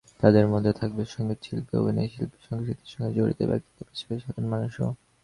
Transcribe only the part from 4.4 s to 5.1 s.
মানুষও।